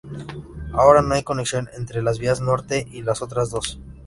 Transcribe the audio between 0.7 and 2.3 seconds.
Ahora no hay conexión entre las